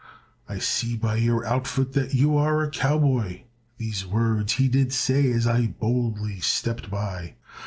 "I 0.49 0.57
see 0.57 0.95
by 0.97 1.17
your 1.17 1.45
outfit 1.45 1.93
that 1.93 2.15
you 2.15 2.35
are 2.35 2.63
a 2.63 2.71
cowboy," 2.71 3.41
These 3.77 4.03
words 4.03 4.53
he 4.53 4.67
did 4.67 4.91
say 4.93 5.31
as 5.31 5.45
I 5.45 5.67
boldly 5.67 6.39
stepped 6.39 6.89
by. 6.89 7.35